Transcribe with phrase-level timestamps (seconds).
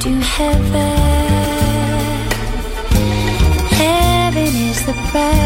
[0.00, 0.96] to heaven.
[3.80, 5.41] Heaven is the prize.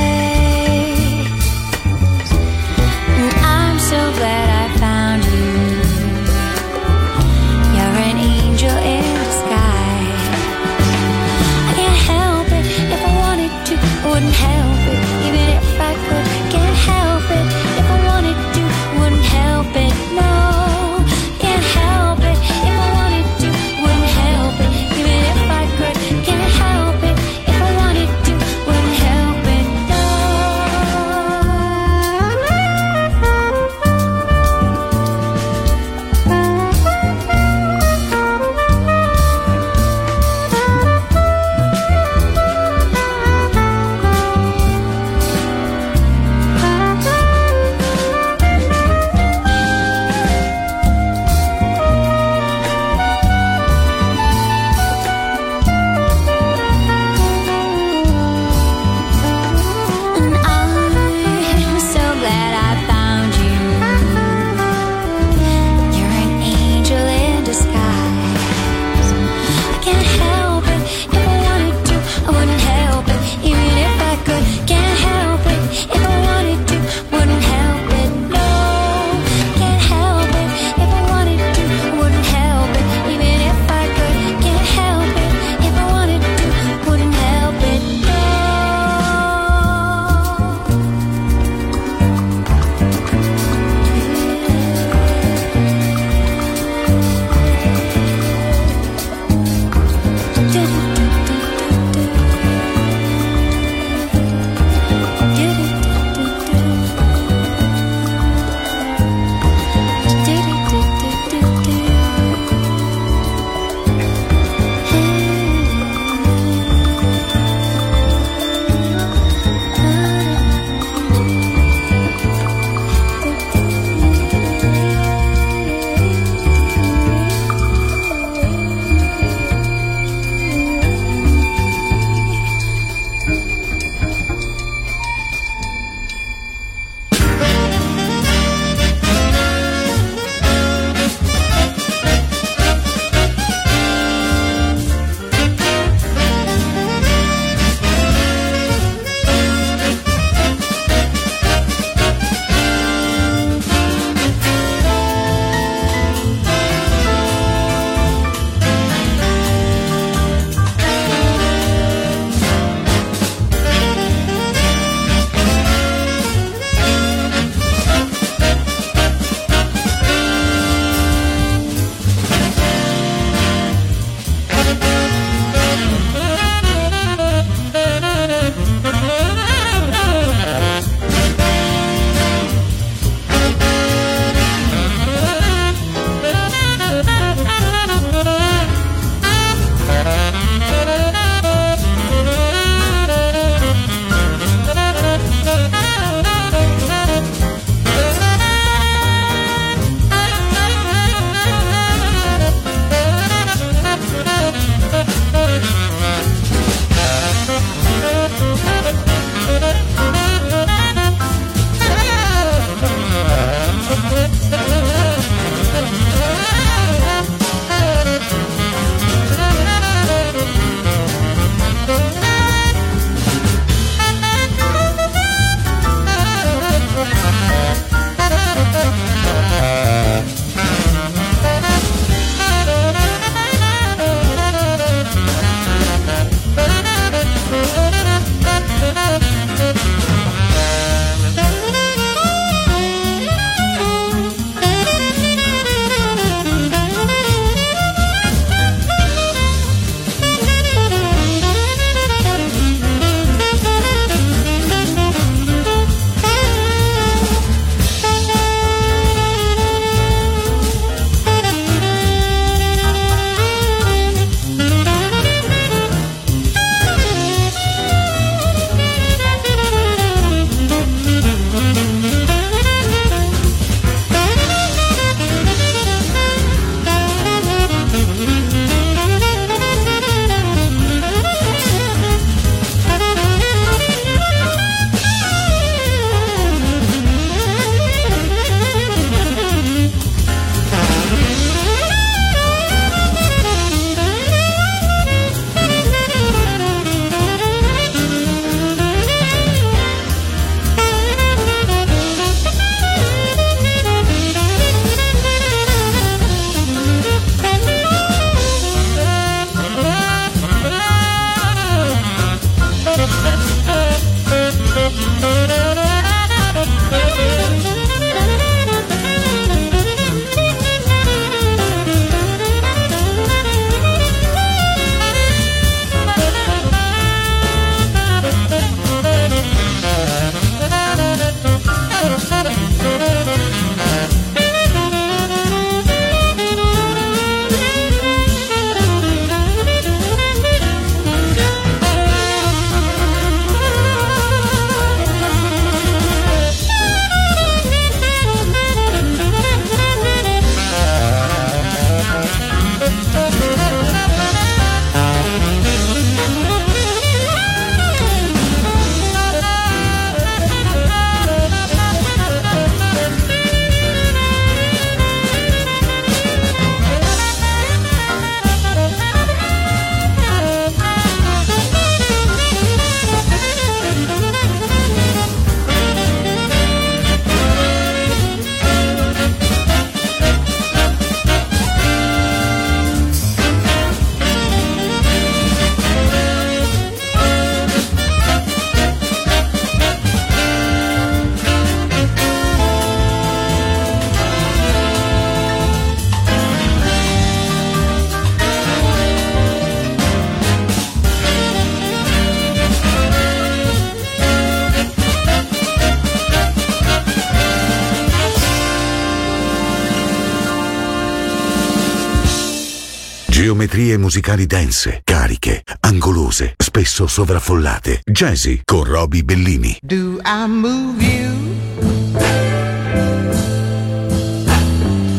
[414.06, 418.02] musicali dense, cariche, angolose, spesso sovraffollate.
[418.04, 419.76] Jazzy con Roby Bellini.
[419.82, 421.34] Do I move you?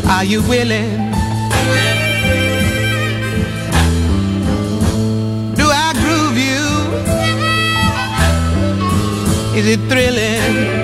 [0.06, 1.12] Are you willing?
[5.56, 6.63] Do I groove you?
[9.53, 10.76] Is it thrilling?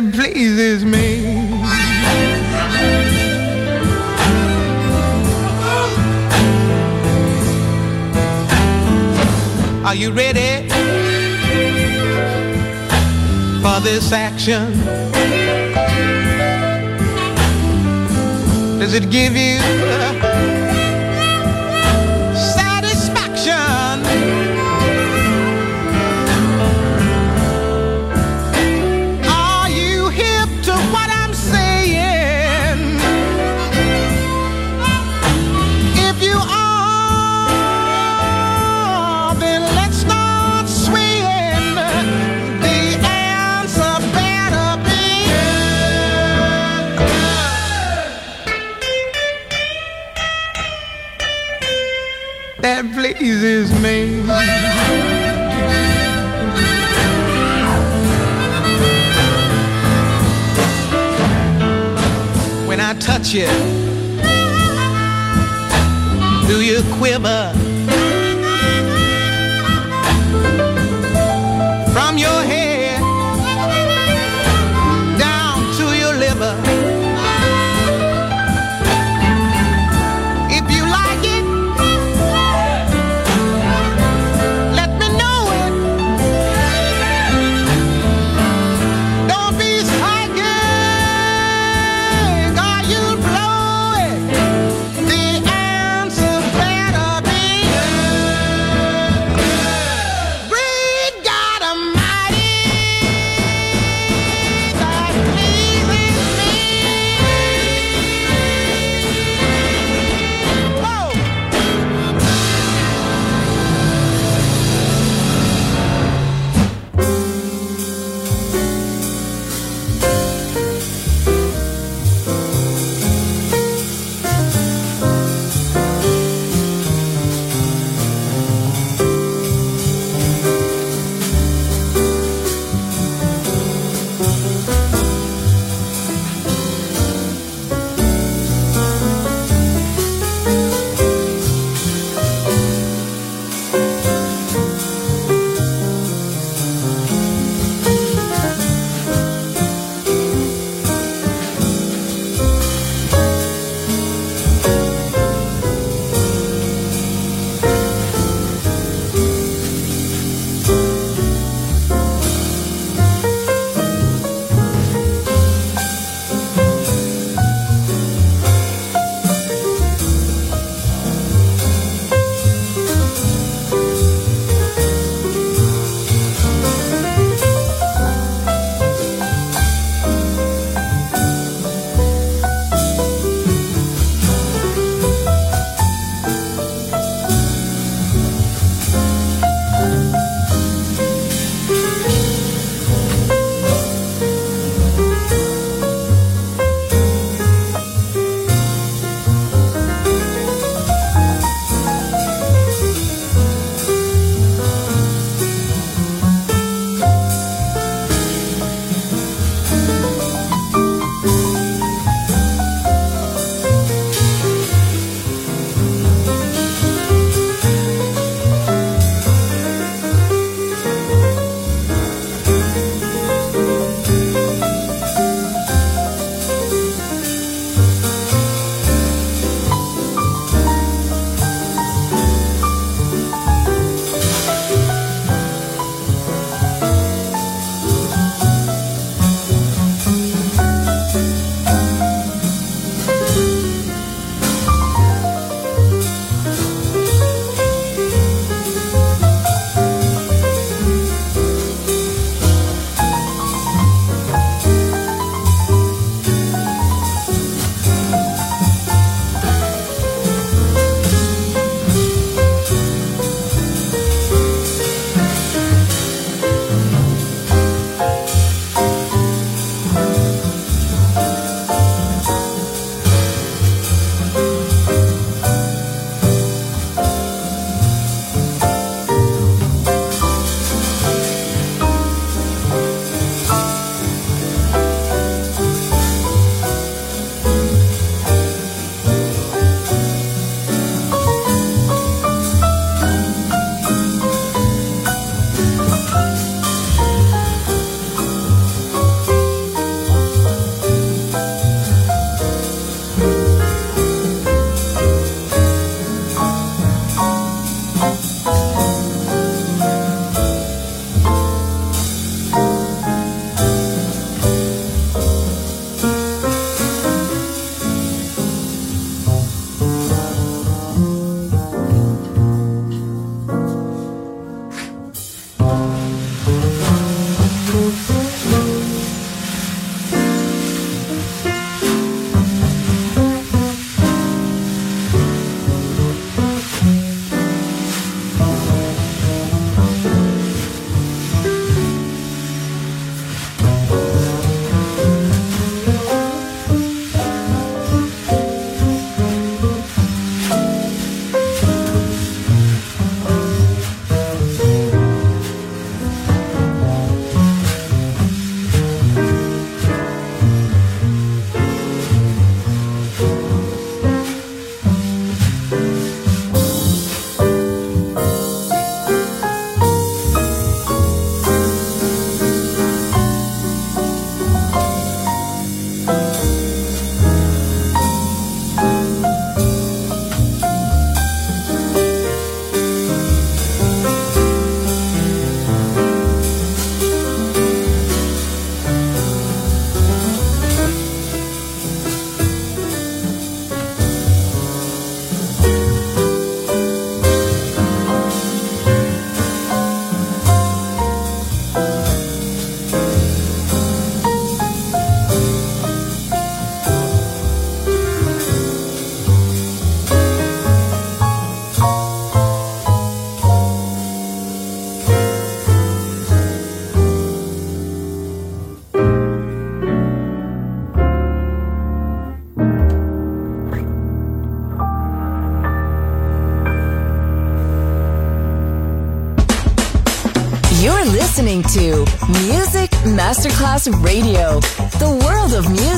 [0.00, 1.24] that pleases me.
[9.86, 10.68] Are you ready
[13.62, 14.70] for this action?
[18.78, 20.55] Does it give you?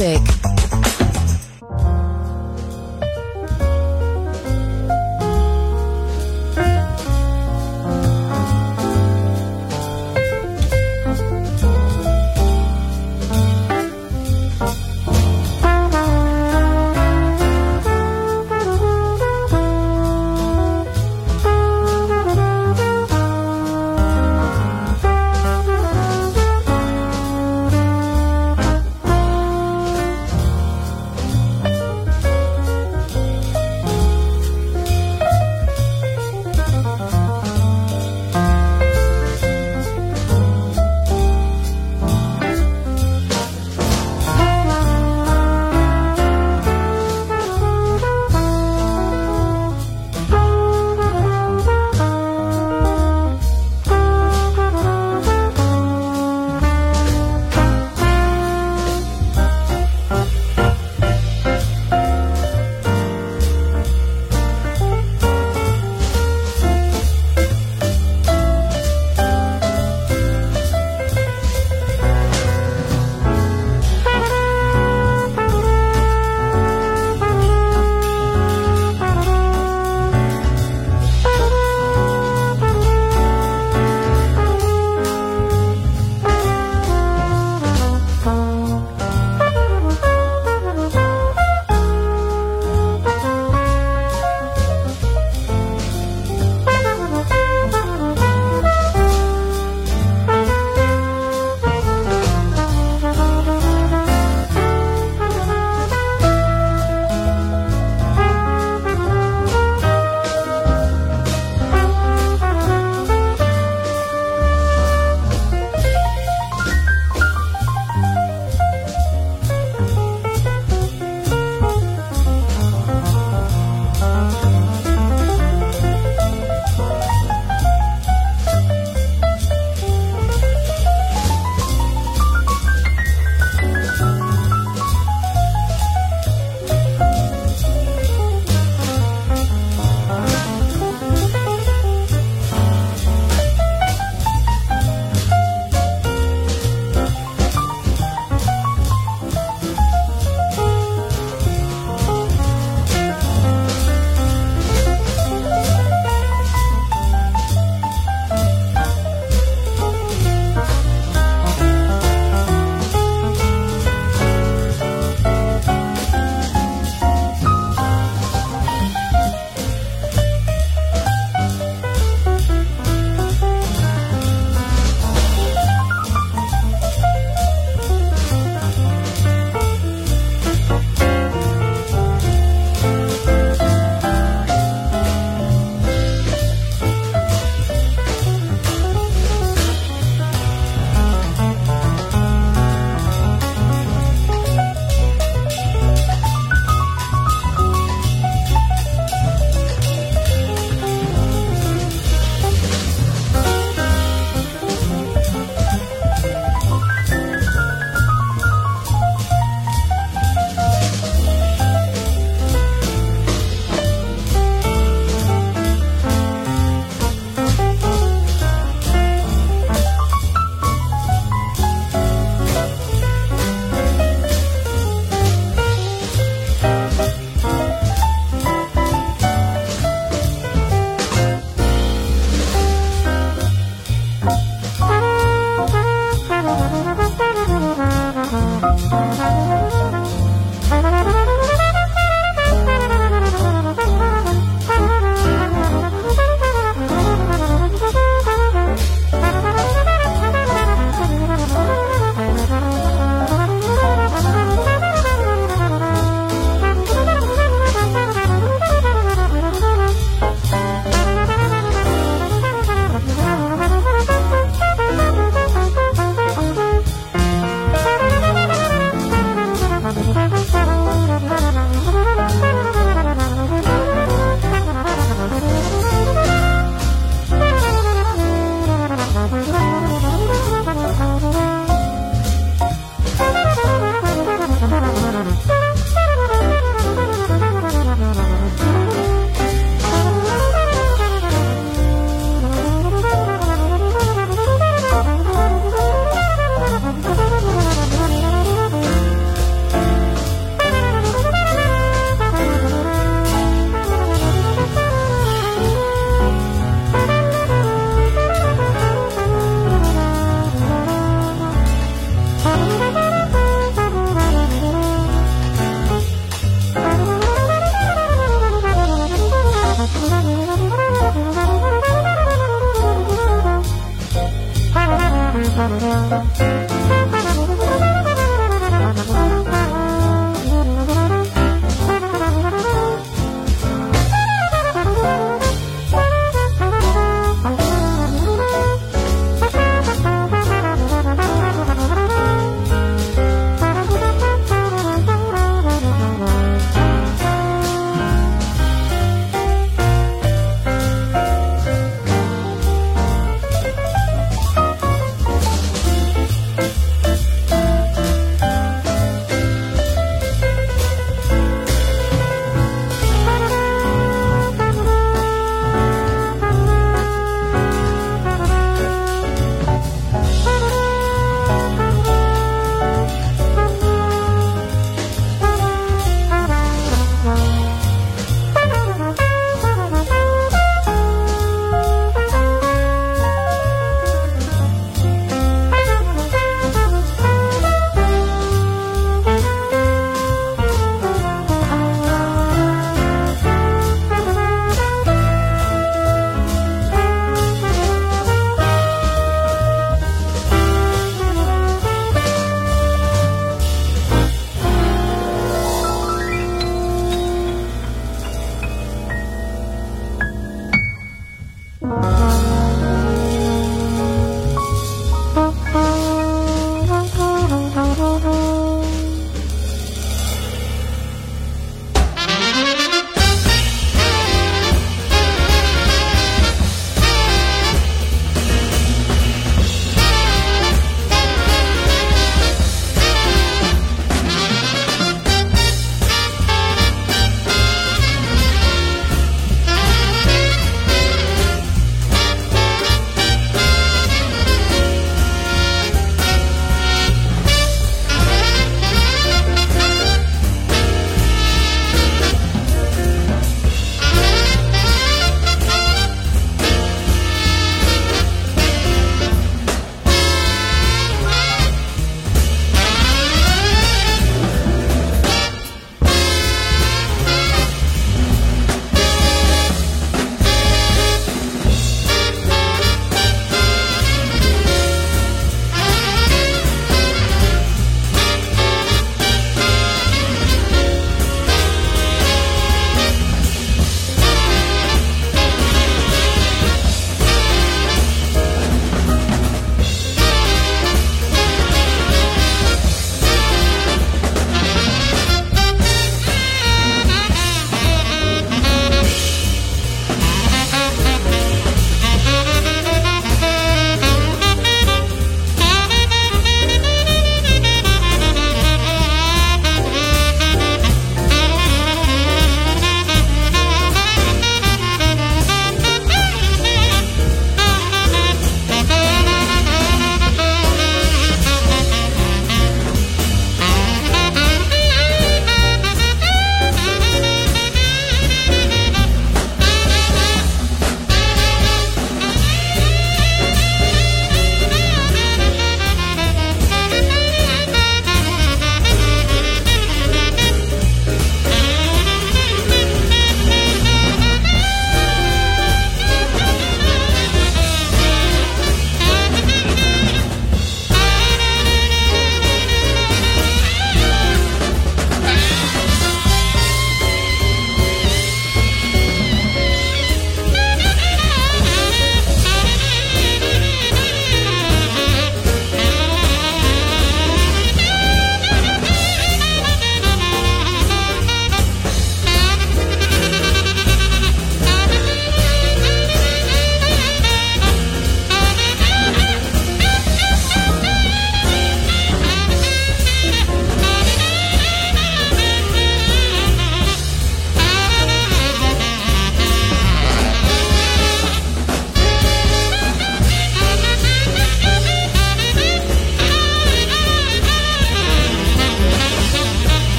[0.00, 0.39] Music.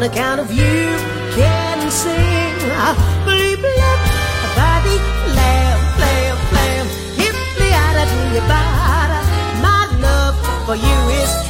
[0.00, 0.96] on account of you
[1.36, 2.54] can sing.
[2.64, 4.00] bleep believe love,
[4.56, 4.96] body,
[5.36, 6.86] lamb, lamb, lamb.
[7.20, 7.92] Hip, the eye,
[9.60, 11.49] my love for you is true.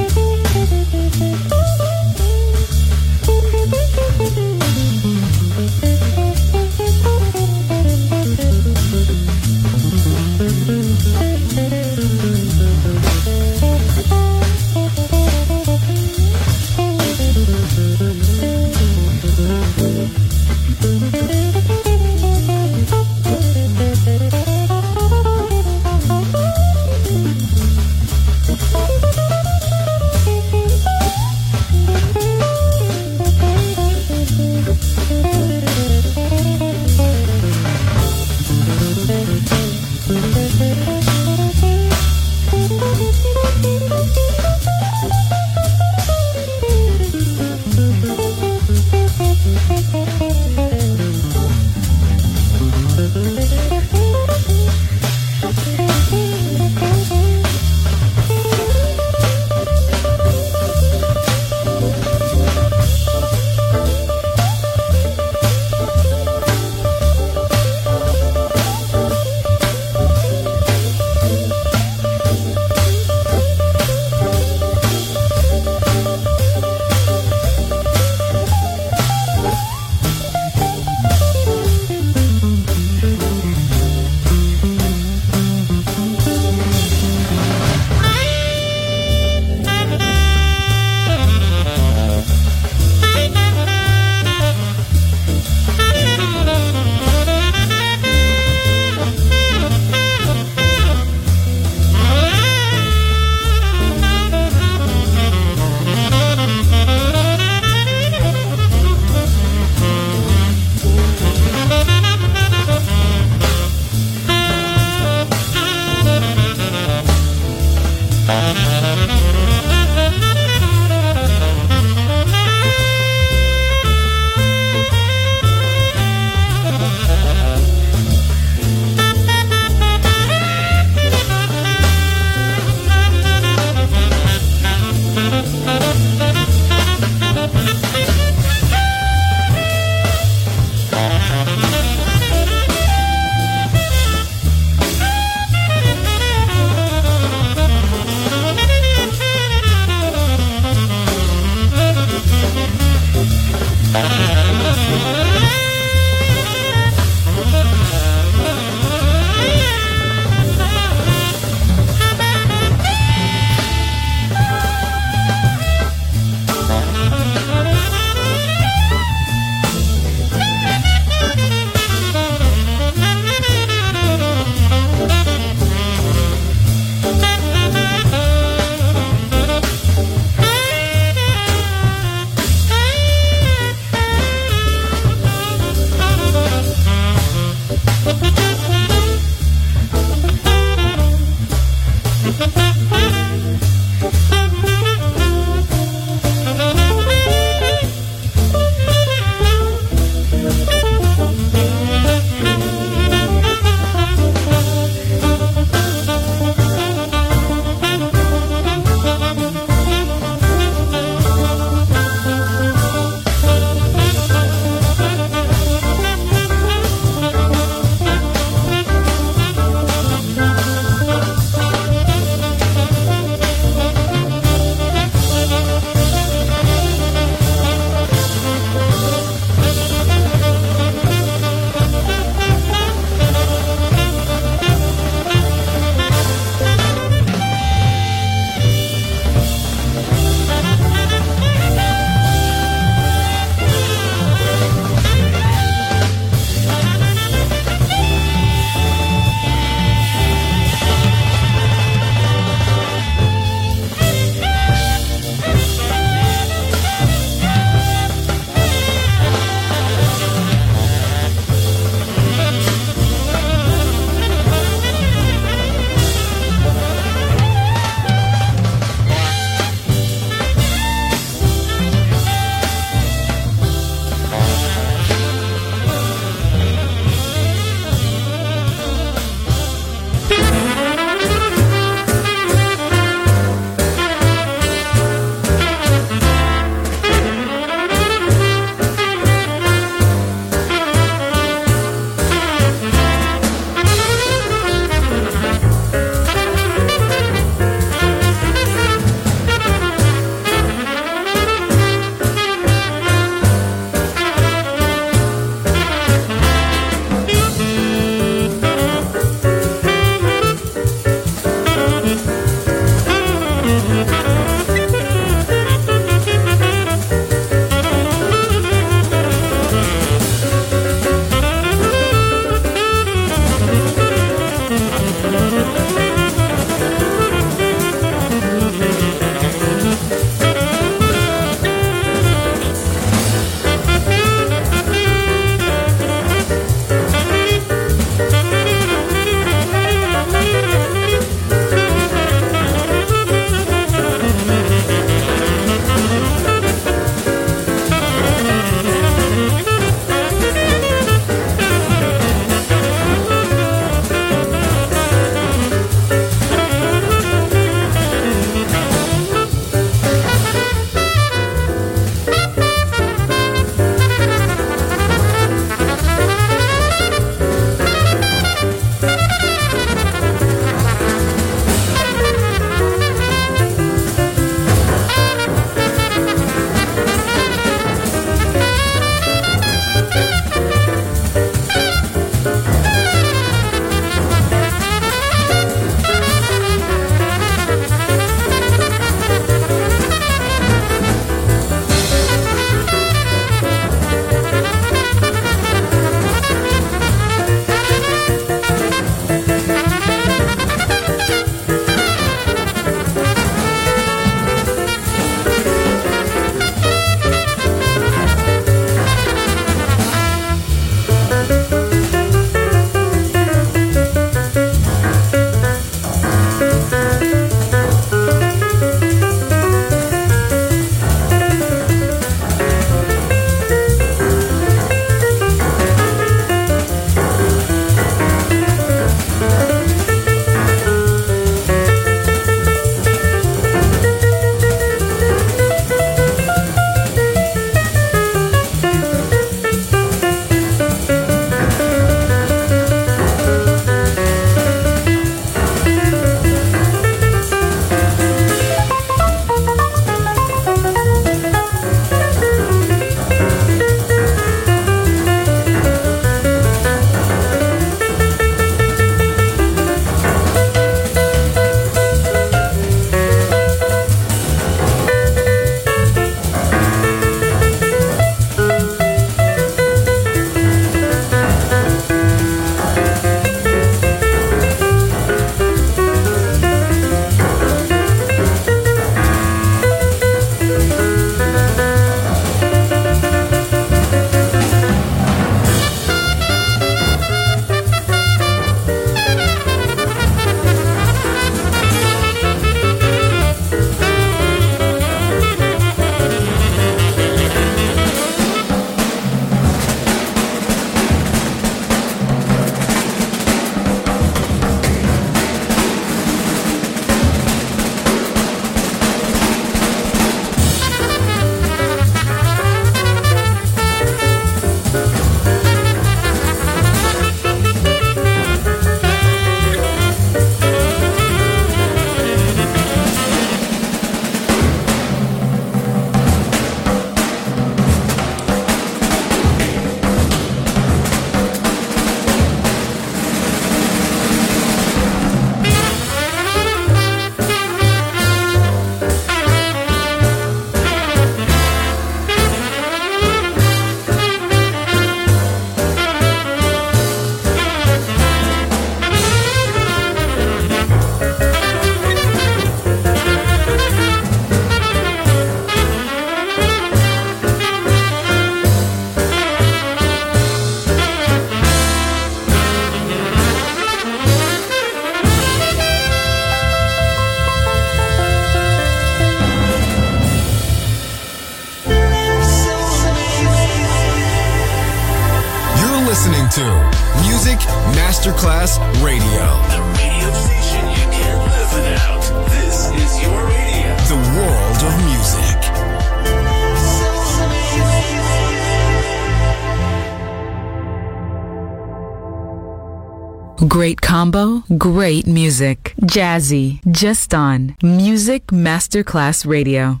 [594.78, 595.94] Great music.
[596.02, 600.00] Jazzy, just on Music Masterclass Radio.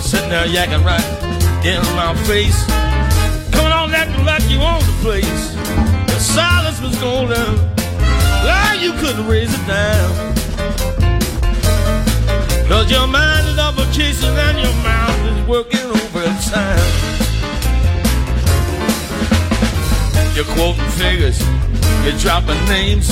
[0.00, 2.83] Sitting there yakking right in my face.
[5.04, 5.52] Place.
[6.06, 7.56] The silence was golden.
[8.48, 10.10] Like you couldn't raise it down.
[12.68, 16.88] Cause your mind is up a chasing and your mouth is working overtime.
[20.34, 21.38] You're quoting figures,
[22.02, 23.06] you're dropping names,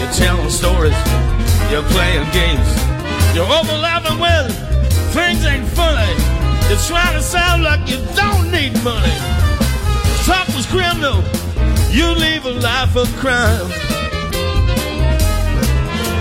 [0.00, 0.98] you're telling stories,
[1.70, 2.68] you're playing games.
[3.36, 4.50] You're overlapping with
[5.14, 6.12] things ain't funny.
[6.68, 9.39] You're trying to sound like you don't need money.
[10.30, 11.24] Talk was criminal,
[11.90, 13.68] you leave a life of crime.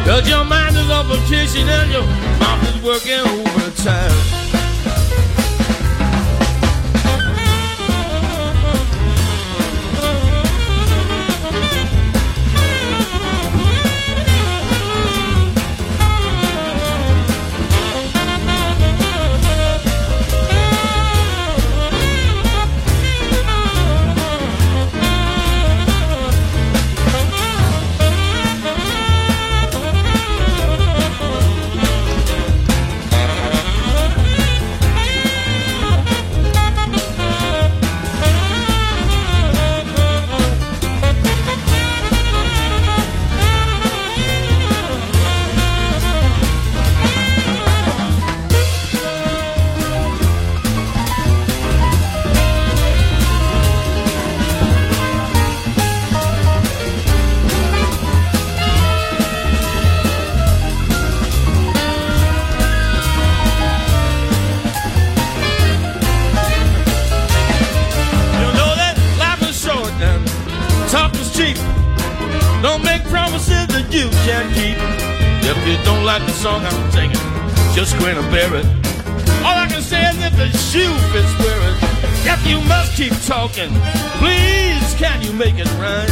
[0.03, 2.01] Cause your mind is a kitchen and your
[2.39, 4.38] mouth is working overtime.
[79.45, 81.77] All I can say is if the shoe fits wearing,
[82.27, 83.71] if you must keep talking,
[84.19, 86.09] please can you make it right?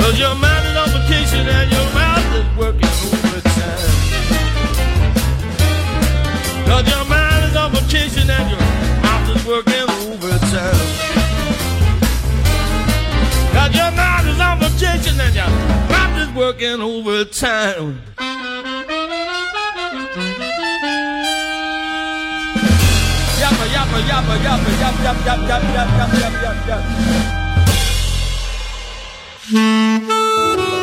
[0.00, 3.92] Cause your mind is on vacation and your mouth is working overtime.
[6.66, 8.60] Cause your mind is on vacation and your
[9.04, 10.88] mouth is working overtime.
[13.52, 15.50] Cause your mind is on vacation and your
[15.92, 18.00] mouth is working overtime.
[23.92, 26.82] Yappa, yappa, yappa, yap, yap, yap, yap, yap, yap, yap, yap,
[30.72, 30.81] yap.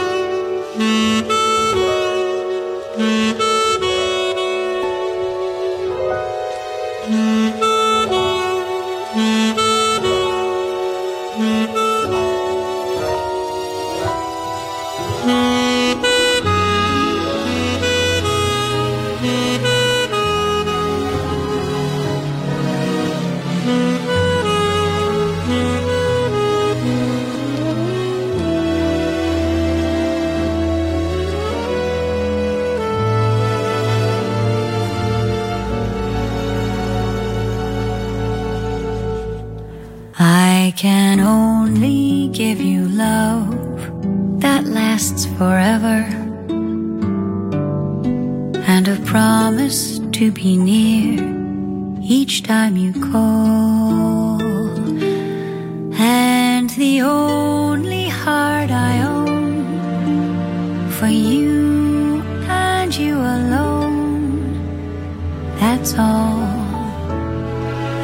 [65.60, 66.39] That's all.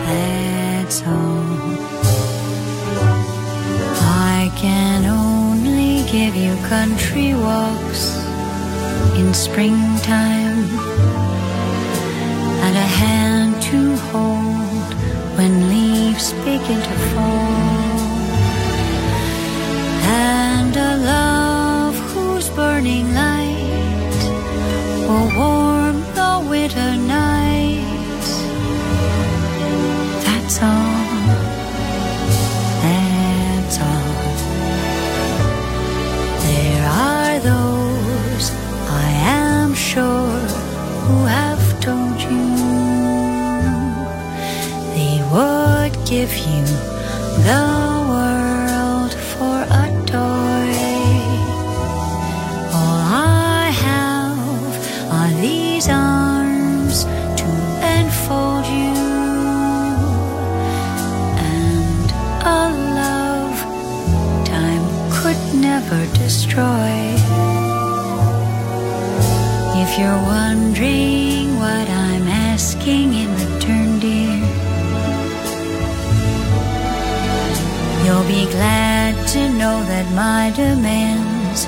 [0.08, 1.46] That's all.
[4.38, 8.04] I can only give you country walks
[9.20, 10.66] in springtime
[12.66, 14.90] and a hand to hold
[15.38, 17.86] when leaves begin to fall
[20.08, 23.14] and a love whose burning
[80.16, 81.68] my demands